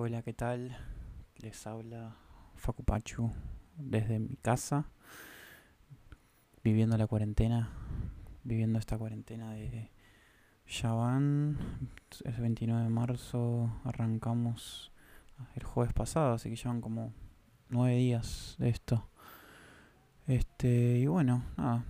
Hola, 0.00 0.22
¿qué 0.22 0.32
tal? 0.32 0.76
Les 1.38 1.66
habla 1.66 2.14
Facu 2.54 2.84
Pachu 2.84 3.32
desde 3.76 4.20
mi 4.20 4.36
casa, 4.36 4.92
viviendo 6.62 6.96
la 6.96 7.08
cuarentena, 7.08 7.72
viviendo 8.44 8.78
esta 8.78 8.96
cuarentena 8.96 9.54
de 9.54 9.90
ya 10.68 10.92
van, 10.92 11.58
es 12.24 12.38
29 12.38 12.84
de 12.84 12.88
marzo, 12.90 13.72
arrancamos 13.82 14.92
el 15.56 15.64
jueves 15.64 15.92
pasado, 15.92 16.34
así 16.34 16.48
que 16.48 16.54
llevan 16.54 16.80
como 16.80 17.12
nueve 17.68 17.96
días 17.96 18.54
de 18.60 18.68
esto. 18.68 19.10
Este, 20.28 20.98
y 20.98 21.08
bueno, 21.08 21.42
nada, 21.56 21.84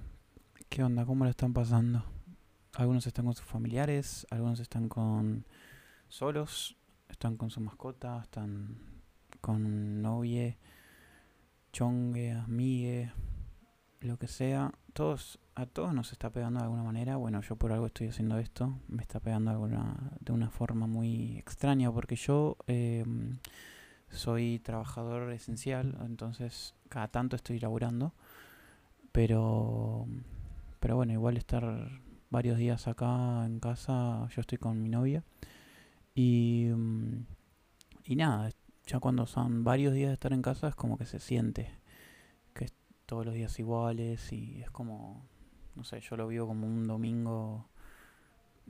¿qué 0.71 0.83
onda? 0.83 1.05
¿Cómo 1.05 1.25
lo 1.25 1.31
están 1.31 1.53
pasando? 1.53 2.03
Algunos 2.73 3.07
están 3.07 3.27
con 3.27 3.35
sus 3.35 3.45
familiares, 3.45 4.27
algunos 4.31 4.61
están 4.61 4.89
con 4.89 5.45
solos, 6.09 6.79
están 7.09 7.37
con 7.37 7.51
su 7.51 7.61
mascota, 7.61 8.21
están 8.23 8.77
con 9.41 10.03
novie, 10.03 10.59
chongue, 11.73 12.33
amigue, 12.33 13.13
lo 14.01 14.19
que 14.19 14.29
sea. 14.29 14.73
Todos, 14.93 15.39
a 15.55 15.67
todos 15.67 15.95
nos 15.95 16.13
está 16.13 16.31
pegando 16.31 16.59
de 16.61 16.65
alguna 16.65 16.83
manera. 16.83 17.17
Bueno, 17.17 17.41
yo 17.43 17.57
por 17.57 17.73
algo 17.73 17.87
estoy 17.87 18.09
haciendo 18.09 18.39
esto. 18.39 18.79
Me 18.89 19.03
está 19.03 19.21
pegando 19.21 19.51
de, 19.51 19.55
alguna, 19.55 20.13
de 20.21 20.33
una 20.33 20.51
forma 20.51 20.87
muy 20.87 21.39
extraña 21.39 21.93
porque 21.93 22.17
yo 22.17 22.57
em, 22.67 23.39
soy 24.11 24.61
trabajador 24.61 25.33
esencial, 25.33 25.97
entonces 26.05 26.75
cada 26.89 27.09
tanto 27.09 27.37
estoy 27.37 27.59
laburando. 27.61 28.13
Pero, 29.13 30.07
pero 30.81 30.97
bueno, 30.97 31.13
igual 31.13 31.37
estar 31.37 32.01
varios 32.31 32.59
días 32.59 32.87
acá 32.89 33.45
en 33.47 33.59
casa, 33.59 34.29
yo 34.35 34.41
estoy 34.41 34.59
con 34.59 34.83
mi 34.83 34.89
novia. 34.89 35.25
Y, 36.21 36.67
y 38.05 38.17
nada, 38.17 38.51
ya 38.89 38.99
cuando 38.99 39.25
son 39.27 39.63
varios 39.63 39.95
días 39.95 40.09
de 40.09 40.15
estar 40.15 40.33
en 40.33 40.43
casa 40.43 40.67
es 40.67 40.75
como 40.75 40.99
que 40.99 41.07
se 41.07 41.21
siente 41.21 41.71
que 42.55 42.65
es 42.65 42.75
todos 43.07 43.25
los 43.25 43.35
días 43.35 43.57
iguales 43.61 44.33
y 44.33 44.61
es 44.61 44.69
como, 44.69 45.29
no 45.77 45.85
sé, 45.85 46.01
yo 46.01 46.17
lo 46.17 46.27
vivo 46.27 46.49
como 46.49 46.67
un 46.67 46.89
domingo 46.89 47.69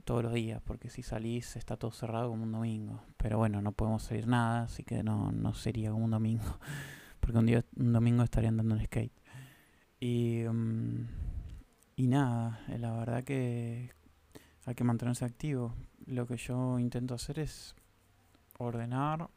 todos 0.03 0.21
los 0.21 0.31
días, 0.31 0.61
porque 0.63 0.91
si 0.91 1.01
salís 1.01 1.55
está 1.55 1.75
todo 1.75 1.89
cerrado 1.89 2.29
como 2.29 2.43
un 2.43 2.51
domingo. 2.51 3.01
Pero 3.17 3.39
bueno, 3.39 3.63
no 3.63 3.71
podemos 3.71 4.03
salir 4.03 4.27
nada, 4.27 4.65
así 4.65 4.83
que 4.83 5.01
no, 5.01 5.31
no 5.31 5.55
sería 5.55 5.89
como 5.89 6.05
un 6.05 6.11
domingo, 6.11 6.43
porque 7.19 7.39
un, 7.39 7.47
día, 7.47 7.65
un 7.77 7.93
domingo 7.93 8.21
estaría 8.21 8.49
andando 8.49 8.75
en 8.75 8.85
skate. 8.85 9.19
Y, 9.99 10.43
y 11.95 12.07
nada, 12.07 12.59
la 12.77 12.93
verdad 12.93 13.23
que 13.23 13.89
hay 14.65 14.75
que 14.75 14.83
mantenerse 14.83 15.25
activo. 15.25 15.73
Lo 16.09 16.25
que 16.25 16.37
yo 16.37 16.79
intento 16.79 17.13
hacer 17.13 17.37
es 17.37 17.75
ordenar, 18.57 19.29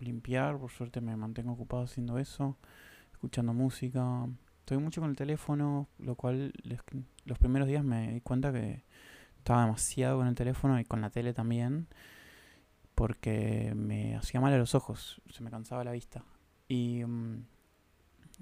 limpiar, 0.00 0.58
por 0.58 0.70
suerte 0.70 1.00
me 1.00 1.16
mantengo 1.16 1.52
ocupado 1.52 1.84
haciendo 1.84 2.18
eso, 2.18 2.58
escuchando 3.10 3.54
música. 3.54 4.28
Estoy 4.58 4.76
mucho 4.76 5.00
con 5.00 5.08
el 5.08 5.16
teléfono, 5.16 5.88
lo 5.98 6.16
cual 6.16 6.52
los 7.24 7.38
primeros 7.38 7.66
días 7.66 7.82
me 7.82 8.12
di 8.12 8.20
cuenta 8.20 8.52
que 8.52 8.84
estaba 9.38 9.62
demasiado 9.62 10.18
con 10.18 10.26
el 10.26 10.34
teléfono 10.34 10.78
y 10.78 10.84
con 10.84 11.00
la 11.00 11.08
tele 11.08 11.32
también, 11.32 11.88
porque 12.94 13.72
me 13.74 14.14
hacía 14.14 14.42
mal 14.42 14.52
a 14.52 14.58
los 14.58 14.74
ojos, 14.74 15.22
se 15.30 15.42
me 15.42 15.50
cansaba 15.50 15.84
la 15.84 15.92
vista. 15.92 16.22
Y, 16.68 17.02
mm, 17.02 17.46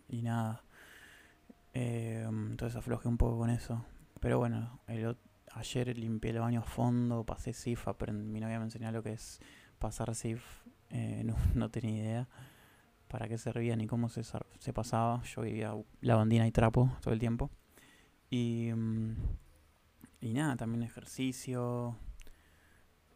y 0.08 0.22
nada, 0.22 0.64
eh, 1.74 2.24
entonces 2.28 2.76
aflojé 2.76 3.06
un 3.06 3.18
poco 3.18 3.38
con 3.38 3.50
eso. 3.50 3.84
Pero 4.20 4.38
bueno, 4.40 4.80
ayer 5.58 5.96
limpié 5.96 6.30
el 6.30 6.40
baño 6.40 6.60
a 6.60 6.64
fondo, 6.64 7.24
pasé 7.24 7.52
SIF, 7.52 7.86
mi 8.12 8.40
novia 8.40 8.58
me 8.58 8.64
enseñó 8.64 8.90
lo 8.92 9.02
que 9.02 9.12
es 9.12 9.40
pasar 9.78 10.14
SIF, 10.14 10.42
eh, 10.90 11.22
no, 11.26 11.36
no, 11.54 11.70
tenía 11.70 11.96
idea 11.96 12.28
para 13.08 13.26
qué 13.28 13.38
servía 13.38 13.74
ni 13.76 13.86
cómo 13.86 14.08
se, 14.08 14.22
pasaba. 14.72 15.22
Yo 15.22 15.42
vivía 15.42 15.74
lavandina 16.00 16.46
y 16.46 16.52
trapo 16.52 16.90
todo 17.00 17.12
el 17.14 17.20
tiempo. 17.20 17.50
Y, 18.30 18.70
mm, 18.74 19.16
y 20.20 20.32
nada, 20.34 20.56
también 20.56 20.82
ejercicio, 20.82 21.96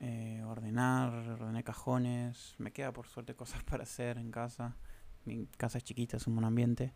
eh, 0.00 0.42
ordenar, 0.44 1.62
cajones. 1.64 2.54
Me 2.58 2.72
queda 2.72 2.92
por 2.92 3.06
suerte 3.06 3.34
cosas 3.36 3.62
para 3.64 3.84
hacer 3.84 4.18
en 4.18 4.30
casa. 4.30 4.76
Mi 5.24 5.46
casa 5.46 5.78
es 5.78 5.84
chiquita, 5.84 6.16
es 6.16 6.26
un 6.26 6.34
buen 6.34 6.44
ambiente. 6.44 6.94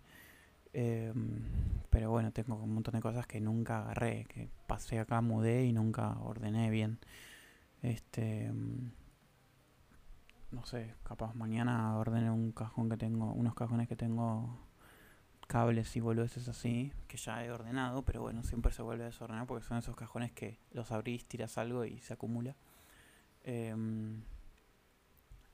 Em, 0.79 1.41
pero 1.89 2.11
bueno, 2.11 2.33
tengo 2.33 2.55
un 2.57 2.75
montón 2.75 2.93
de 2.95 3.01
cosas 3.01 3.27
que 3.27 3.41
nunca 3.41 3.79
agarré, 3.79 4.27
que 4.27 4.51
pasé 4.67 4.99
acá, 4.99 5.23
mudé 5.23 5.65
y 5.65 5.73
nunca 5.73 6.19
ordené 6.21 6.69
bien. 6.69 6.99
Este, 7.81 8.45
em, 8.45 8.93
no 10.51 10.67
sé, 10.67 10.95
capaz 11.03 11.35
mañana 11.35 11.97
ordene 11.97 12.31
un 12.31 12.53
cajón 12.53 12.91
que 12.91 12.99
tengo, 12.99 13.33
unos 13.33 13.55
cajones 13.55 13.89
que 13.89 13.97
tengo 13.97 14.59
cables 15.47 15.97
y 15.97 16.01
boludeces 16.01 16.47
así, 16.49 16.93
que 17.09 17.17
ya 17.17 17.43
he 17.43 17.51
ordenado, 17.51 18.03
pero 18.03 18.21
bueno, 18.21 18.43
siempre 18.43 18.71
se 18.71 18.83
vuelve 18.83 19.05
a 19.05 19.07
desordenar 19.07 19.47
porque 19.47 19.65
son 19.65 19.79
esos 19.79 19.97
cajones 19.97 20.33
que 20.33 20.59
los 20.73 20.93
abrís, 20.93 21.27
tiras 21.27 21.57
algo 21.57 21.87
y 21.87 22.01
se 22.01 22.13
acumula. 22.13 22.55
Em, 23.45 24.23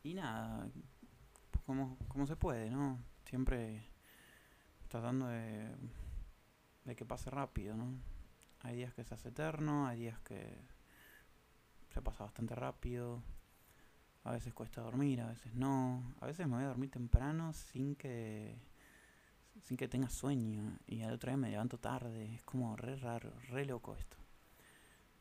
y 0.03 0.15
nada, 0.15 0.67
como 1.65 2.27
se 2.27 2.35
puede, 2.35 2.71
¿no? 2.71 2.99
Siempre 3.25 3.92
tratando 4.93 5.27
de, 5.27 5.75
de 6.85 6.95
que 6.95 7.07
pase 7.07 7.31
rápido, 7.31 7.75
¿no? 7.75 7.95
Hay 8.61 8.77
días 8.77 8.93
que 8.93 9.05
se 9.05 9.15
hace 9.15 9.31
eterno, 9.31 9.87
hay 9.87 10.01
días 10.01 10.21
que 10.21 10.59
se 11.95 12.03
pasa 12.03 12.25
bastante 12.25 12.55
rápido. 12.55 13.23
A 14.25 14.33
veces 14.33 14.53
cuesta 14.53 14.83
dormir, 14.83 15.23
a 15.23 15.29
veces 15.29 15.55
no. 15.55 16.15
A 16.21 16.27
veces 16.27 16.47
me 16.47 16.57
voy 16.57 16.65
a 16.65 16.69
dormir 16.69 16.91
temprano 16.91 17.55
sin 17.55 17.97
que 17.97 18.55
sin 19.63 19.77
que 19.79 19.89
tenga 19.89 20.09
sueño 20.09 20.79
y 20.87 21.03
al 21.03 21.15
otro 21.15 21.31
día 21.31 21.39
me 21.39 21.49
levanto 21.49 21.79
tarde. 21.79 22.35
Es 22.35 22.43
como 22.43 22.77
re 22.77 22.97
raro, 22.97 23.33
re 23.49 23.65
loco 23.65 23.97
esto. 23.97 24.19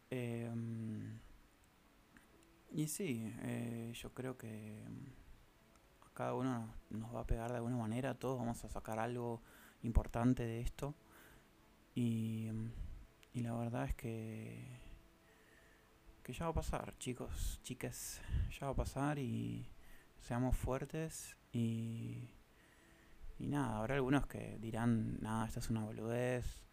Em, 0.09 1.17
y 2.71 2.87
sí, 2.89 3.33
eh, 3.43 3.93
yo 3.95 4.13
creo 4.13 4.37
que 4.37 4.83
cada 6.13 6.33
uno 6.33 6.73
nos 6.89 7.15
va 7.15 7.21
a 7.21 7.27
pegar 7.27 7.51
de 7.51 7.57
alguna 7.57 7.77
manera, 7.77 8.15
todos 8.15 8.37
vamos 8.37 8.63
a 8.65 8.69
sacar 8.69 8.99
algo 8.99 9.41
importante 9.83 10.43
de 10.43 10.61
esto. 10.61 10.95
Y, 11.95 12.49
y 13.33 13.41
la 13.41 13.53
verdad 13.53 13.85
es 13.85 13.95
que, 13.95 14.79
que 16.23 16.33
ya 16.33 16.45
va 16.45 16.51
a 16.51 16.55
pasar, 16.55 16.97
chicos, 16.97 17.59
chicas, 17.63 18.21
ya 18.59 18.67
va 18.67 18.71
a 18.73 18.75
pasar 18.75 19.19
y 19.19 19.69
seamos 20.19 20.55
fuertes 20.55 21.35
y, 21.51 22.29
y 23.39 23.47
nada, 23.47 23.77
habrá 23.77 23.95
algunos 23.95 24.27
que 24.27 24.57
dirán, 24.59 25.19
nada, 25.21 25.47
esta 25.47 25.59
es 25.59 25.69
una 25.69 25.83
boludez, 25.83 26.63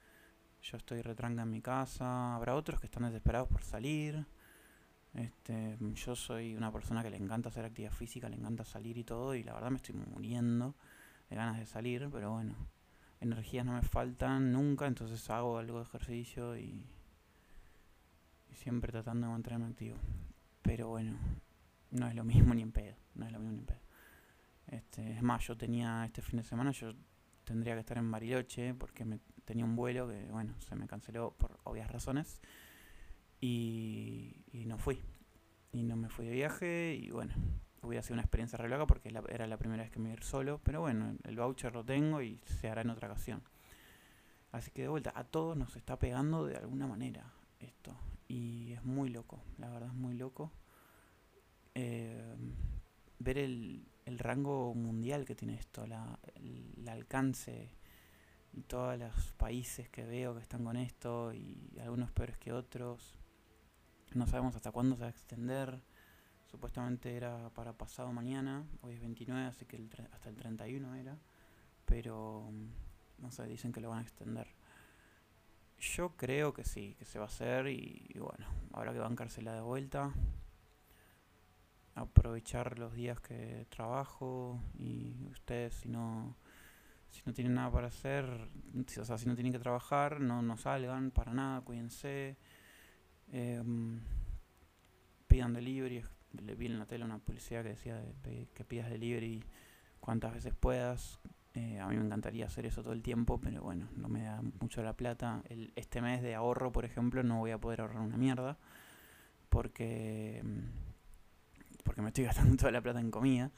yo 0.63 0.77
estoy 0.77 1.03
retranca 1.03 1.43
en 1.43 1.51
mi 1.51 1.63
casa, 1.63 2.35
habrá 2.35 2.55
otros 2.55 2.81
que 2.81 2.87
están 2.87 3.05
desesperados 3.05 3.49
por 3.49 3.63
salir. 3.63 4.27
Este, 5.15 5.79
yo 5.95 6.15
soy 6.15 6.55
una 6.55 6.71
persona 6.71 7.03
que 7.03 7.11
le 7.11 7.17
encanta 7.17 7.49
hacer 7.49 7.65
actividad 7.65 7.93
física, 7.93 8.29
le 8.29 8.37
encanta 8.37 8.65
salir 8.65 8.99
y 8.99 9.05
todo, 9.05 9.35
y 9.35 9.43
la 9.43 9.55
verdad 9.55 9.71
me 9.71 9.77
estoy 9.77 9.95
muriendo 9.95 10.75
de 11.31 11.37
ganas 11.37 11.59
de 11.59 11.67
salir, 11.67 12.09
pero 12.13 12.33
bueno, 12.33 12.55
energías 13.21 13.65
no 13.65 13.73
me 13.73 13.83
faltan 13.83 14.53
nunca, 14.53 14.87
entonces 14.87 15.29
hago 15.31 15.59
algo 15.59 15.79
de 15.79 15.85
ejercicio 15.85 16.57
y, 16.57 16.87
siempre 18.53 18.91
tratando 18.91 19.27
de 19.27 19.33
mantenerme 19.33 19.67
activo. 19.67 19.97
Pero 20.63 20.89
bueno, 20.89 21.17
no 21.91 22.09
es 22.09 22.15
lo 22.15 22.25
mismo 22.25 22.55
ni 22.55 22.63
en 22.63 22.73
pedo, 22.73 22.97
no 23.15 23.27
es 23.27 23.33
lo 23.33 23.39
mismo 23.39 23.53
ni 23.53 23.59
en 23.61 23.67
pedo. 23.67 23.81
Este, 24.67 25.13
es 25.13 25.23
más, 25.23 25.47
yo 25.47 25.57
tenía 25.57 26.05
este 26.05 26.23
fin 26.23 26.39
de 26.39 26.45
semana, 26.45 26.73
yo 26.73 26.93
tendría 27.45 27.75
que 27.75 27.81
estar 27.81 27.97
en 27.97 28.11
Bariloche 28.11 28.75
porque 28.75 29.05
me, 29.05 29.21
tenía 29.45 29.65
un 29.65 29.77
vuelo 29.77 30.09
que, 30.09 30.27
bueno, 30.27 30.55
se 30.61 30.75
me 30.75 30.87
canceló 30.87 31.33
por 31.39 31.59
obvias 31.65 31.91
razones 31.91 32.41
y, 33.41 34.45
y 34.53 34.67
no 34.67 34.79
fui. 34.79 35.01
Y 35.73 35.83
no 35.83 35.97
me 35.97 36.09
fui 36.09 36.27
de 36.27 36.33
viaje 36.33 36.99
y 37.01 37.11
bueno, 37.11 37.35
hubiera 37.83 38.03
sido 38.03 38.15
una 38.15 38.23
experiencia 38.23 38.59
re 38.59 38.69
loca 38.69 38.87
porque 38.87 39.13
era 39.29 39.47
la 39.47 39.57
primera 39.57 39.83
vez 39.83 39.91
que 39.91 39.99
me 39.99 40.09
iba 40.09 40.15
a 40.15 40.19
ir 40.19 40.25
solo, 40.25 40.61
pero 40.63 40.81
bueno, 40.81 41.17
el 41.25 41.37
voucher 41.37 41.73
lo 41.73 41.85
tengo 41.85 42.23
y 42.23 42.39
se 42.45 42.69
hará 42.69 42.83
en 42.83 42.91
otra 42.91 43.09
ocasión. 43.09 43.43
Así 44.53 44.71
que 44.71 44.83
de 44.83 44.89
vuelta, 44.89 45.13
a 45.15 45.25
todos 45.25 45.57
nos 45.57 45.77
está 45.77 45.99
pegando 45.99 46.47
de 46.47 46.57
alguna 46.57 46.87
manera 46.87 47.33
esto. 47.61 47.95
Y 48.27 48.73
es 48.73 48.85
muy 48.85 49.11
loco, 49.11 49.43
la 49.59 49.71
verdad 49.71 49.89
es 49.89 49.95
muy 49.95 50.15
loco. 50.15 50.53
Eh, 51.75 52.35
ver 53.19 53.39
el, 53.39 53.87
el, 54.05 54.19
rango 54.19 54.75
mundial 54.75 55.25
que 55.25 55.35
tiene 55.35 55.55
esto, 55.55 55.87
la, 55.87 56.19
el, 56.35 56.89
alcance 56.89 57.71
y 58.53 58.63
todos 58.63 58.99
los 58.99 59.33
países 59.33 59.89
que 59.89 60.05
veo 60.05 60.35
que 60.35 60.41
están 60.41 60.65
con 60.65 60.77
esto 60.77 61.33
y 61.33 61.79
algunos 61.81 62.11
peores 62.11 62.39
que 62.39 62.53
otros. 62.53 63.19
No 64.15 64.27
sabemos 64.27 64.57
hasta 64.57 64.73
cuándo 64.73 64.97
se 64.97 65.03
va 65.03 65.09
a 65.09 65.11
extender. 65.11 65.81
Supuestamente 66.51 67.15
era 67.15 67.51
para 67.51 67.75
pasado 67.75 68.13
mañana, 68.13 68.65
hoy 68.81 68.95
es 68.95 69.01
29, 69.01 69.47
así 69.47 69.67
que 69.67 69.87
hasta 70.13 70.31
el 70.31 70.37
31 70.37 70.95
era, 70.95 71.19
pero 71.85 72.49
mm, 72.51 73.23
no 73.23 73.31
sé, 73.31 73.47
dicen 73.47 73.71
que 73.71 73.81
lo 73.81 73.91
van 73.91 73.99
a 73.99 74.03
extender. 74.03 74.49
Yo 75.79 76.17
creo 76.17 76.55
que 76.55 76.65
sí, 76.65 76.97
que 76.99 77.05
se 77.05 77.19
va 77.19 77.27
a 77.27 77.29
hacer 77.29 77.69
y, 77.69 78.15
bueno, 78.19 78.47
habrá 78.73 78.93
que 78.93 78.99
bancársela 78.99 79.55
de 79.55 79.61
vuelta. 79.61 80.13
aprovechar 81.95 82.79
los 82.79 82.95
días 82.95 83.21
que 83.21 83.67
trabajo 83.71 84.61
y 84.79 85.29
ustedes 85.31 85.75
si 85.75 85.89
no 85.89 86.37
si 87.11 87.23
no 87.27 87.33
tienen 87.33 87.55
nada 87.55 87.71
para 87.71 87.89
hacer, 87.89 88.25
o 89.01 89.05
sea, 89.05 89.19
si 89.19 89.27
no 89.27 89.35
tienen 89.35 89.53
que 89.53 89.59
trabajar, 89.59 90.21
no, 90.21 90.43
no 90.43 90.57
salgan 90.57 91.11
para 91.11 91.33
nada, 91.33 91.63
cuídense. 91.63 92.37
Em, 93.33 94.01
pidan 95.27 95.55
delivery. 95.55 96.05
Le 96.33 96.55
vi 96.55 96.67
en 96.67 96.79
la 96.79 96.87
tele 96.87 97.05
una 97.05 97.19
publicidad 97.19 97.63
que 97.63 97.71
decía 97.71 98.03
que 98.55 98.65
pidas 98.65 98.91
delivery 98.91 99.43
cuantas 100.01 100.35
veces 100.35 100.55
puedas. 100.55 101.21
Eh, 101.55 101.81
a 101.81 101.89
mí 101.89 101.97
me 101.97 102.05
encantaría 102.05 102.47
hacer 102.47 102.67
eso 102.67 102.83
todo 102.83 102.93
el 102.93 103.03
tiempo, 103.03 103.41
pero 103.41 103.63
bueno, 103.63 103.89
no 103.97 104.09
me 104.09 104.23
da 104.23 104.43
mucho 104.61 104.83
la 104.83 104.95
plata. 104.95 105.43
El, 105.49 105.73
este 105.75 106.01
mes 106.01 106.23
de 106.23 106.35
ahorro, 106.35 106.71
por 106.71 106.85
ejemplo, 106.85 107.23
no 107.23 107.39
voy 107.39 107.51
a 107.51 107.59
poder 107.59 107.81
ahorrar 107.81 108.03
una 108.03 108.17
mierda. 108.17 108.59
Porque, 109.49 110.43
porque 111.85 112.03
me 112.03 112.09
estoy 112.09 112.25
gastando 112.27 112.57
toda 112.57 112.71
la 112.71 112.81
plata 112.81 113.01
en 113.01 113.11
comida. 113.11 113.51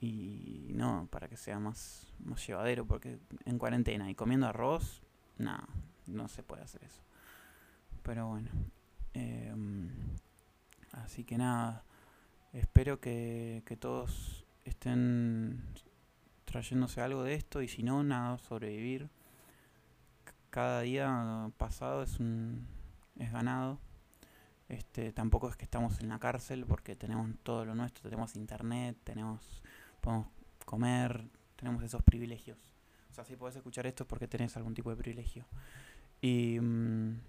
Y 0.00 0.72
no, 0.74 1.08
para 1.10 1.28
que 1.28 1.36
sea 1.36 1.58
más, 1.58 2.12
más 2.18 2.46
llevadero, 2.46 2.86
porque 2.86 3.18
en 3.44 3.58
cuarentena 3.58 4.10
y 4.10 4.14
comiendo 4.14 4.46
arroz, 4.46 5.02
nada, 5.38 5.66
no 6.06 6.28
se 6.28 6.42
puede 6.42 6.62
hacer 6.62 6.84
eso. 6.84 7.02
Pero 8.02 8.28
bueno. 8.28 8.50
Em, 9.14 9.88
así 10.92 11.24
que 11.24 11.38
nada, 11.38 11.84
espero 12.60 13.00
que, 13.00 13.62
que 13.66 13.76
todos 13.76 14.44
estén 14.64 15.62
trayéndose 16.44 17.00
algo 17.00 17.22
de 17.22 17.34
esto 17.34 17.62
y 17.62 17.68
si 17.68 17.82
no, 17.82 18.02
nada, 18.02 18.38
sobrevivir. 18.38 19.10
Cada 20.50 20.80
día 20.80 21.50
pasado 21.58 22.02
es 22.02 22.18
un 22.18 22.66
es 23.18 23.32
ganado. 23.32 23.78
Este, 24.68 25.12
tampoco 25.12 25.48
es 25.48 25.56
que 25.56 25.64
estamos 25.64 26.00
en 26.00 26.08
la 26.08 26.18
cárcel 26.18 26.64
porque 26.66 26.96
tenemos 26.96 27.30
todo 27.42 27.64
lo 27.64 27.74
nuestro, 27.74 28.08
tenemos 28.10 28.34
internet, 28.36 28.96
tenemos 29.04 29.62
podemos 30.00 30.28
comer, 30.64 31.28
tenemos 31.56 31.82
esos 31.82 32.02
privilegios. 32.02 32.58
O 33.10 33.14
sea, 33.14 33.24
si 33.24 33.36
puedes 33.36 33.56
escuchar 33.56 33.86
esto 33.86 34.04
es 34.04 34.08
porque 34.08 34.28
tenés 34.28 34.56
algún 34.56 34.74
tipo 34.74 34.90
de 34.90 34.96
privilegio. 34.96 35.46
Y 36.20 36.58
mm, 36.60 37.20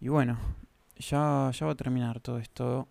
y 0.00 0.08
bueno, 0.08 0.38
ya 0.96 1.50
ya 1.52 1.66
va 1.66 1.72
a 1.72 1.76
terminar 1.76 2.20
todo 2.20 2.38
esto. 2.38 2.88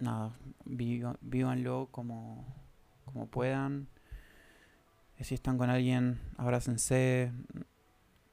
Nada, 0.00 0.32
vívanlo 0.64 1.88
como 1.90 2.44
como 3.04 3.26
puedan 3.26 3.88
si 5.24 5.34
están 5.34 5.58
con 5.58 5.70
alguien, 5.70 6.18
abrácense, 6.36 7.32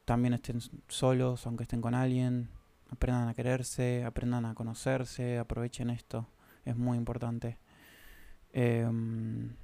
también 0.05 0.33
estén 0.33 0.59
solos, 0.87 1.45
aunque 1.45 1.63
estén 1.63 1.81
con 1.81 1.93
alguien, 1.93 2.49
aprendan 2.89 3.27
a 3.27 3.33
quererse, 3.33 4.05
aprendan 4.05 4.45
a 4.45 4.55
conocerse, 4.55 5.37
aprovechen 5.37 5.89
esto, 5.89 6.27
es 6.65 6.77
muy 6.77 6.97
importante. 6.97 7.57
Em, 8.53 9.55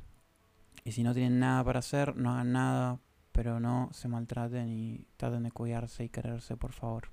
y 0.83 0.91
si 0.91 1.03
no 1.03 1.13
tienen 1.13 1.39
nada 1.39 1.63
para 1.63 1.79
hacer, 1.79 2.15
no 2.17 2.31
hagan 2.31 2.51
nada, 2.51 2.99
pero 3.31 3.59
no 3.59 3.89
se 3.93 4.07
maltraten 4.09 4.67
y 4.69 5.07
traten 5.17 5.43
de 5.43 5.51
cuidarse 5.51 6.03
y 6.03 6.09
quererse, 6.09 6.57
por 6.57 6.73
favor. 6.73 7.09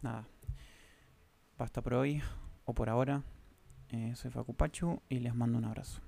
Nada. 0.00 0.26
Basta 1.58 1.82
por 1.82 1.94
hoy, 1.94 2.22
por 2.74 2.88
ahora. 2.90 3.22
Eh, 3.90 4.12
soy 4.14 4.30
Facu 4.30 4.54
Pachu 4.54 5.00
y 5.08 5.18
les 5.18 5.34
mando 5.34 5.58
un 5.58 5.64
abrazo. 5.64 6.00